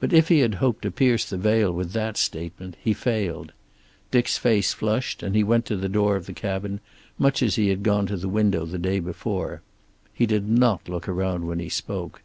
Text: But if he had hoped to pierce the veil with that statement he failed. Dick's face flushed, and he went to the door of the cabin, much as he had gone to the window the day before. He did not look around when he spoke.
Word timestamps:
But 0.00 0.12
if 0.12 0.26
he 0.30 0.40
had 0.40 0.54
hoped 0.56 0.82
to 0.82 0.90
pierce 0.90 1.24
the 1.24 1.36
veil 1.36 1.70
with 1.72 1.92
that 1.92 2.16
statement 2.16 2.76
he 2.82 2.92
failed. 2.92 3.52
Dick's 4.10 4.36
face 4.36 4.72
flushed, 4.72 5.22
and 5.22 5.36
he 5.36 5.44
went 5.44 5.64
to 5.66 5.76
the 5.76 5.88
door 5.88 6.16
of 6.16 6.26
the 6.26 6.32
cabin, 6.32 6.80
much 7.20 7.40
as 7.40 7.54
he 7.54 7.68
had 7.68 7.84
gone 7.84 8.08
to 8.08 8.16
the 8.16 8.28
window 8.28 8.64
the 8.66 8.78
day 8.78 8.98
before. 8.98 9.62
He 10.12 10.26
did 10.26 10.48
not 10.48 10.88
look 10.88 11.08
around 11.08 11.46
when 11.46 11.60
he 11.60 11.68
spoke. 11.68 12.20